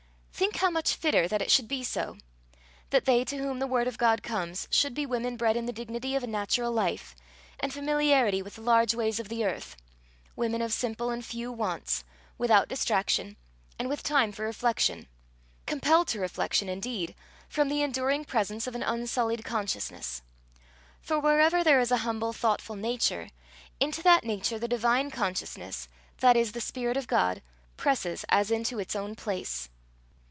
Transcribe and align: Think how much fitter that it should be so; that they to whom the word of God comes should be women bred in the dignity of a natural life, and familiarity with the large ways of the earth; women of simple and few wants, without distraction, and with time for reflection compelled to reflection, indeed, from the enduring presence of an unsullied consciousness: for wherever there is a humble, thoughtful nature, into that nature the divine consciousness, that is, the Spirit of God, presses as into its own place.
Think 0.33 0.55
how 0.55 0.71
much 0.71 0.95
fitter 0.95 1.27
that 1.27 1.41
it 1.43 1.51
should 1.51 1.67
be 1.67 1.83
so; 1.83 2.17
that 2.89 3.05
they 3.05 3.23
to 3.25 3.37
whom 3.37 3.59
the 3.59 3.67
word 3.67 3.87
of 3.87 3.99
God 3.99 4.23
comes 4.23 4.67
should 4.71 4.95
be 4.95 5.05
women 5.05 5.37
bred 5.37 5.55
in 5.55 5.67
the 5.67 5.71
dignity 5.71 6.15
of 6.15 6.23
a 6.23 6.27
natural 6.27 6.71
life, 6.71 7.15
and 7.59 7.71
familiarity 7.71 8.41
with 8.41 8.55
the 8.55 8.61
large 8.63 8.95
ways 8.95 9.19
of 9.19 9.29
the 9.29 9.45
earth; 9.45 9.75
women 10.35 10.59
of 10.63 10.73
simple 10.73 11.11
and 11.11 11.23
few 11.23 11.51
wants, 11.51 12.03
without 12.39 12.67
distraction, 12.67 13.37
and 13.77 13.87
with 13.87 14.01
time 14.01 14.31
for 14.31 14.43
reflection 14.43 15.05
compelled 15.67 16.07
to 16.07 16.19
reflection, 16.19 16.67
indeed, 16.67 17.13
from 17.47 17.69
the 17.69 17.83
enduring 17.83 18.25
presence 18.25 18.65
of 18.65 18.73
an 18.73 18.81
unsullied 18.81 19.45
consciousness: 19.45 20.23
for 21.01 21.19
wherever 21.19 21.63
there 21.63 21.79
is 21.79 21.91
a 21.91 21.97
humble, 21.97 22.33
thoughtful 22.33 22.75
nature, 22.75 23.29
into 23.79 24.01
that 24.01 24.23
nature 24.23 24.57
the 24.57 24.67
divine 24.67 25.11
consciousness, 25.11 25.87
that 26.17 26.35
is, 26.35 26.53
the 26.53 26.59
Spirit 26.61 26.97
of 26.97 27.05
God, 27.05 27.43
presses 27.77 28.25
as 28.29 28.49
into 28.49 28.79
its 28.79 28.95
own 28.95 29.15
place. 29.15 29.69